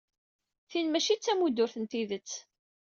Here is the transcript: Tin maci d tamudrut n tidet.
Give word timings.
Tin 0.69 0.87
maci 0.89 1.15
d 1.17 1.19
tamudrut 1.21 1.75
n 1.81 1.83
tidet. 1.91 2.31